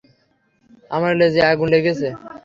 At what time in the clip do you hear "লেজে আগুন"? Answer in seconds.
1.19-1.67